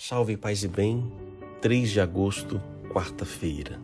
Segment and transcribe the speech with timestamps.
[0.00, 1.10] Salve paz e bem,
[1.60, 3.80] 3 de agosto, quarta-feira.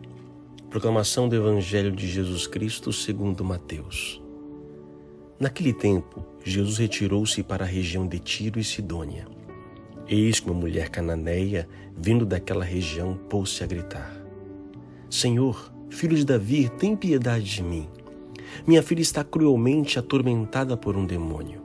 [0.69, 4.23] Proclamação do Evangelho de Jesus Cristo segundo Mateus.
[5.37, 9.27] Naquele tempo, Jesus retirou-se para a região de Tiro e Sidônia.
[10.07, 14.15] Eis que uma mulher cananeia, vindo daquela região, pôs-se a gritar:
[15.09, 17.89] Senhor, filho de Davi, tem piedade de mim.
[18.65, 21.64] Minha filha está cruelmente atormentada por um demônio.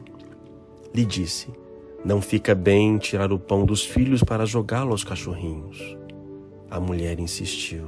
[0.93, 1.49] lhe disse:
[2.03, 5.97] Não fica bem tirar o pão dos filhos para jogá-lo aos cachorrinhos.
[6.69, 7.87] A mulher insistiu: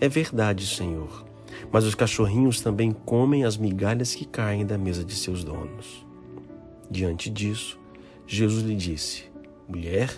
[0.00, 1.24] É verdade, Senhor,
[1.70, 6.06] mas os cachorrinhos também comem as migalhas que caem da mesa de seus donos.
[6.90, 7.78] Diante disso,
[8.26, 9.24] Jesus lhe disse:
[9.68, 10.10] Mulher,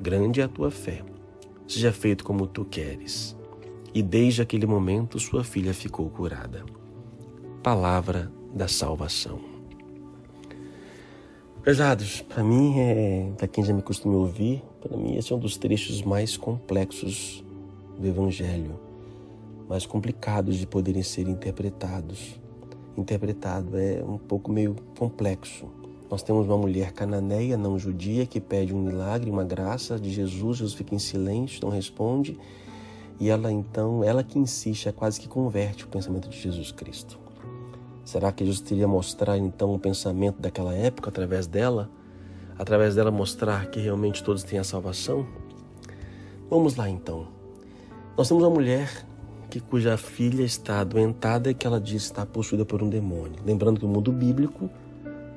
[0.00, 1.02] grande é a tua fé.
[1.66, 3.36] Seja feito como tu queres.
[3.94, 6.64] E desde aquele momento sua filha ficou curada.
[7.62, 9.51] Palavra da salvação.
[11.62, 15.38] Pesados, para mim, é, para quem já me costuma ouvir, para mim esse é um
[15.38, 17.44] dos trechos mais complexos
[17.96, 18.80] do Evangelho,
[19.68, 22.40] mais complicados de poderem ser interpretados.
[22.96, 25.66] Interpretado é um pouco meio complexo.
[26.10, 30.58] Nós temos uma mulher cananeia, não judia, que pede um milagre, uma graça de Jesus,
[30.58, 32.36] Jesus fica em silêncio, não responde,
[33.20, 37.20] e ela então, ela que insiste, é quase que converte o pensamento de Jesus Cristo.
[38.12, 41.88] Será que Jesus teria mostrar então o pensamento daquela época através dela?
[42.58, 45.26] Através dela mostrar que realmente todos têm a salvação?
[46.50, 47.26] Vamos lá então.
[48.14, 49.06] Nós temos uma mulher
[49.48, 53.40] que, cuja filha está adoentada e que ela diz estar possuída por um demônio.
[53.46, 54.68] Lembrando que no mundo bíblico,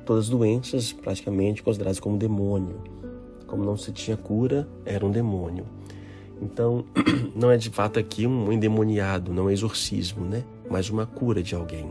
[0.04, 2.82] todas as doenças praticamente consideradas como demônio.
[3.46, 5.64] Como não se tinha cura, era um demônio.
[6.42, 6.84] Então,
[7.34, 10.44] não é de fato aqui um endemoniado, não é exorcismo, né?
[10.68, 11.90] Mas uma cura de alguém.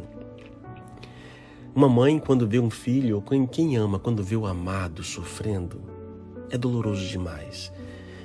[1.76, 5.82] Uma mãe, quando vê um filho, ou quem ama, quando vê o amado sofrendo,
[6.50, 7.70] é doloroso demais.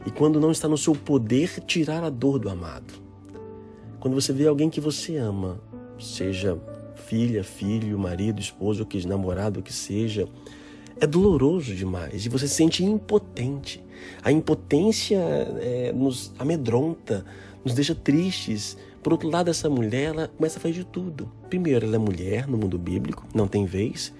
[0.06, 2.94] E quando não está no seu poder tirar a dor do amado.
[3.98, 5.60] Quando você vê alguém que você ama,
[5.98, 6.56] seja
[6.94, 10.28] filha, filho, marido, esposo, que namorado, que seja,
[11.00, 13.82] é doloroso demais e você se sente impotente.
[14.22, 17.24] A impotência é, nos amedronta,
[17.64, 21.30] nos deixa tristes, por outro lado, essa mulher ela começa a fazer de tudo.
[21.48, 24.12] Primeiro, ela é mulher no mundo bíblico, não tem vez.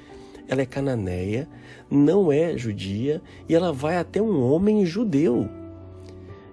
[0.49, 1.49] Ela é cananeia,
[1.91, 5.49] não é judia e ela vai até um homem judeu.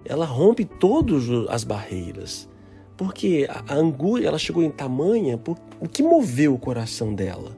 [0.06, 2.50] Ela rompe todas as barreiras.
[2.96, 7.56] Porque a angústia, ela chegou em tamanha, por, o que moveu o coração dela?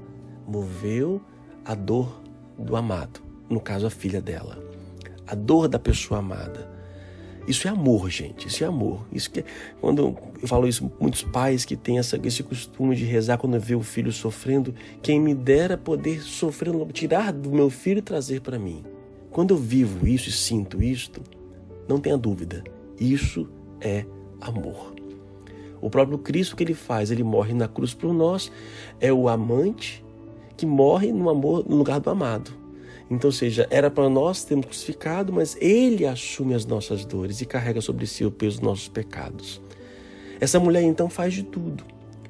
[0.47, 1.21] Moveu
[1.63, 2.21] a dor
[2.57, 4.61] do amado, no caso a filha dela.
[5.25, 6.69] A dor da pessoa amada.
[7.49, 8.47] Isso é amor, gente.
[8.47, 9.07] Isso é amor.
[9.11, 9.43] Isso que
[9.81, 13.73] quando eu falo isso, muitos pais que têm essa, esse costume de rezar quando vê
[13.73, 18.59] o filho sofrendo, quem me dera poder sofrer, tirar do meu filho e trazer para
[18.59, 18.83] mim.
[19.31, 21.21] Quando eu vivo isso e sinto isto,
[21.87, 22.63] não tenha dúvida,
[22.99, 23.49] isso
[23.81, 24.05] é
[24.39, 24.93] amor.
[25.81, 28.51] O próprio Cristo que ele faz, ele morre na cruz por nós,
[28.99, 30.05] é o amante
[30.55, 32.58] que morre no amor no lugar do amado.
[33.09, 37.81] Então, seja, era para nós termos crucificado, mas Ele assume as nossas dores e carrega
[37.81, 39.59] sobre si o peso dos nossos pecados.
[40.39, 41.83] Essa mulher então faz de tudo.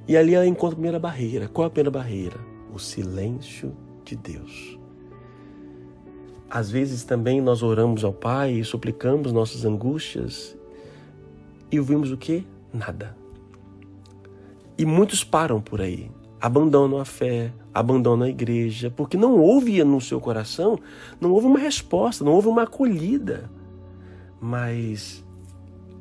[0.07, 1.47] E ali ela encontra a primeira barreira.
[1.47, 2.37] Qual é a primeira barreira?
[2.73, 3.75] O silêncio
[4.05, 4.79] de Deus.
[6.49, 10.57] Às vezes também nós oramos ao Pai e suplicamos nossas angústias
[11.71, 12.43] e ouvimos o que?
[12.73, 13.15] Nada.
[14.75, 19.99] E muitos param por aí abandonam a fé, abandonam a igreja, porque não houve no
[19.99, 20.79] seu coração,
[21.19, 23.49] não houve uma resposta, não houve uma acolhida.
[24.41, 25.23] Mas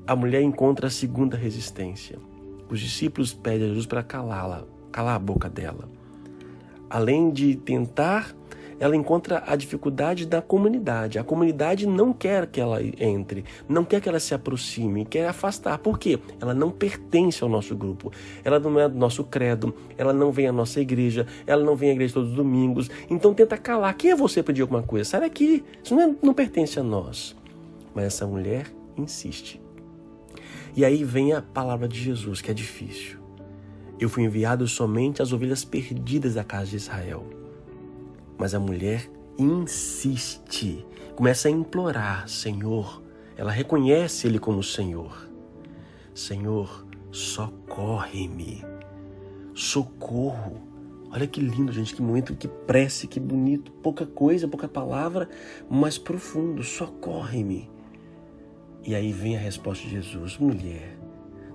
[0.07, 2.19] a mulher encontra a segunda resistência.
[2.71, 5.89] Os discípulos pedem a Jesus para calá-la, calar a boca dela.
[6.89, 8.35] Além de tentar
[8.81, 11.19] ela encontra a dificuldade da comunidade.
[11.19, 15.79] A comunidade não quer que ela entre, não quer que ela se aproxime, quer afastar.
[15.79, 16.19] Por quê?
[16.41, 18.13] Ela não pertence ao nosso grupo.
[18.45, 21.91] Ela não é do nosso credo, ela não vem à nossa igreja, ela não vem
[21.91, 22.91] à igreja todos os domingos.
[23.11, 23.95] Então tenta calar.
[23.97, 25.09] Quem é você pedir alguma coisa?
[25.09, 25.65] Sai daqui.
[25.83, 27.37] Isso não, é, não pertence a nós.
[27.95, 28.67] Mas essa mulher
[28.97, 29.61] insiste.
[30.77, 33.19] E aí vem a palavra de Jesus, que é difícil.
[33.99, 37.27] Eu fui enviado somente às ovelhas perdidas da casa de Israel.
[38.39, 40.87] Mas a mulher insiste,
[41.17, 43.03] começa a implorar: Senhor,
[43.37, 45.29] ela reconhece Ele como Senhor.
[46.15, 48.65] Senhor, socorre-me.
[49.55, 50.67] Socorro.
[51.11, 53.73] Olha que lindo, gente, que momento, que prece, que bonito.
[53.73, 55.29] Pouca coisa, pouca palavra,
[55.69, 56.63] mas profundo.
[56.63, 57.69] Socorre-me.
[58.85, 60.99] E aí vem a resposta de Jesus: mulher,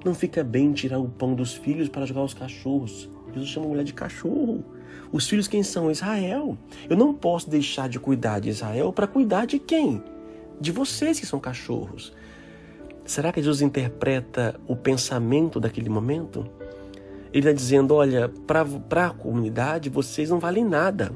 [0.03, 3.09] não fica bem tirar o pão dos filhos para jogar os cachorros.
[3.33, 4.63] Jesus chama a mulher de cachorro.
[5.11, 5.91] Os filhos quem são?
[5.91, 6.57] Israel.
[6.89, 10.03] Eu não posso deixar de cuidar de Israel para cuidar de quem?
[10.59, 12.13] De vocês que são cachorros.
[13.05, 16.49] Será que Jesus interpreta o pensamento daquele momento?
[17.33, 21.11] Ele está dizendo: olha, para a comunidade vocês não valem nada.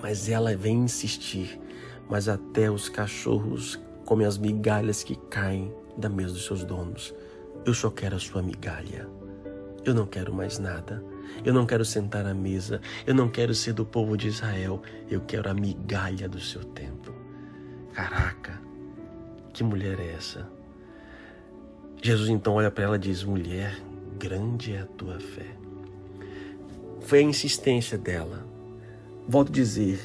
[0.00, 1.60] Mas ela vem insistir.
[2.08, 7.14] Mas até os cachorros comem as migalhas que caem da mesa dos seus donos.
[7.64, 9.08] Eu só quero a sua migalha.
[9.84, 11.02] Eu não quero mais nada.
[11.44, 12.80] Eu não quero sentar à mesa.
[13.06, 14.82] Eu não quero ser do povo de Israel.
[15.08, 17.12] Eu quero a migalha do seu tempo.
[17.92, 18.60] Caraca,
[19.52, 20.48] que mulher é essa?
[22.02, 23.80] Jesus então olha para ela e diz: Mulher,
[24.18, 25.56] grande é a tua fé.
[27.00, 28.46] Foi a insistência dela.
[29.28, 30.00] Volto a dizer,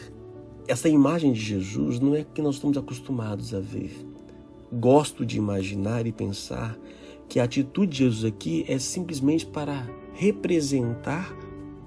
[0.68, 4.06] essa imagem de Jesus não é que nós estamos acostumados a ver.
[4.72, 6.78] Gosto de imaginar e pensar
[7.30, 11.34] que a atitude de Jesus aqui é simplesmente para representar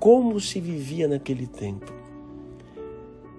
[0.00, 1.92] como se vivia naquele tempo.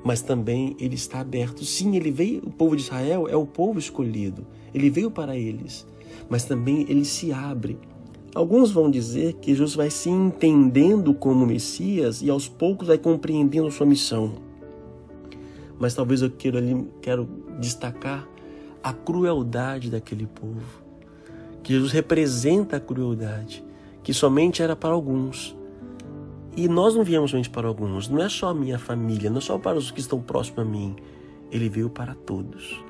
[0.03, 1.65] Mas também ele está aberto.
[1.65, 4.45] Sim, ele veio, o povo de Israel é o povo escolhido.
[4.73, 5.87] Ele veio para eles,
[6.29, 7.79] mas também ele se abre
[8.35, 13.69] Alguns vão dizer que Jesus vai se entendendo como Messias e aos poucos vai compreendendo
[13.69, 14.33] sua missão.
[15.77, 17.29] Mas talvez eu quero, ali, quero
[17.59, 18.27] destacar
[18.81, 20.83] a crueldade daquele povo.
[21.63, 23.63] Jesus representa a crueldade,
[24.03, 25.55] que somente era para alguns.
[26.55, 29.41] E nós não viemos somente para alguns, não é só a minha família, não é
[29.41, 30.95] só para os que estão próximos a mim.
[31.51, 32.83] Ele veio para todos.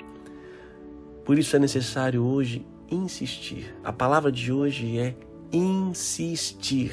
[1.24, 3.74] Por isso é necessário hoje insistir.
[3.84, 5.16] A palavra de hoje é
[5.52, 6.92] insistir.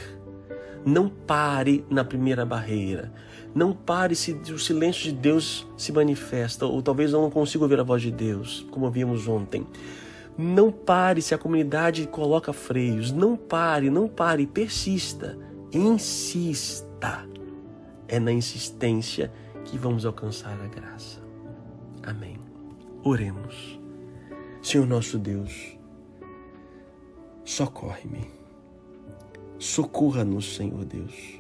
[0.84, 3.12] Não pare na primeira barreira.
[3.54, 7.80] Não pare se o silêncio de Deus se manifesta, ou talvez eu não consiga ouvir
[7.80, 9.66] a voz de Deus, como vimos ontem.
[10.36, 13.12] Não pare se a comunidade coloca freios.
[13.12, 15.38] Não pare, não pare, persista.
[15.72, 17.28] Insista.
[18.08, 19.32] É na insistência
[19.64, 21.20] que vamos alcançar a graça.
[22.02, 22.38] Amém.
[23.04, 23.78] Oremos.
[24.62, 25.78] Senhor nosso Deus,
[27.44, 28.40] socorre-me
[29.60, 31.38] Socorra-nos, Senhor Deus.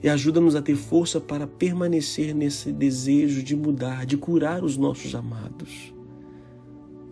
[0.00, 5.12] E ajuda-nos a ter força para permanecer nesse desejo de mudar, de curar os nossos
[5.12, 5.91] amados.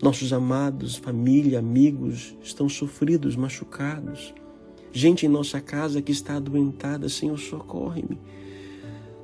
[0.01, 4.33] Nossos amados, família, amigos estão sofridos, machucados.
[4.91, 8.19] Gente em nossa casa que está adoentada, Senhor, socorre-me.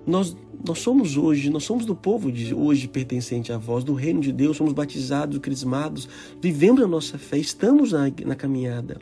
[0.06, 4.22] Nós, nós somos hoje, nós somos do povo de hoje pertencente à voz, do reino
[4.22, 6.08] de Deus, somos batizados, crismados,
[6.40, 9.00] vivemos a nossa fé, estamos na, na caminhada.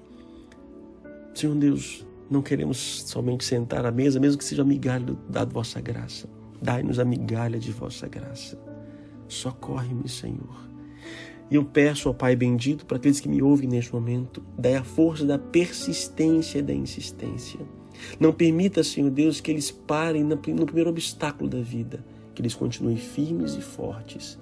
[1.36, 6.28] Senhor Deus, não queremos somente sentar à mesa, mesmo que seja migalha da vossa graça.
[6.62, 8.57] Dai-nos a migalha de vossa graça.
[9.28, 10.66] Socorre-me, Senhor.
[11.50, 14.83] E eu peço ao Pai bendito para aqueles que me ouvem neste momento, dai a
[14.83, 17.59] força da persistência e da insistência.
[18.19, 22.03] Não permita, Senhor Deus, que eles parem no primeiro obstáculo da vida,
[22.33, 24.39] que eles continuem firmes e fortes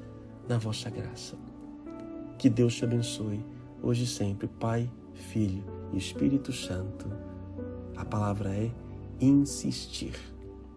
[0.47, 1.35] na vossa graça.
[2.37, 3.39] Que Deus te abençoe,
[3.81, 7.11] hoje e sempre, Pai, Filho Espírito Santo.
[7.95, 8.71] A palavra é
[9.21, 10.13] insistir.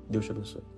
[0.08, 0.75] Deus te abençoe.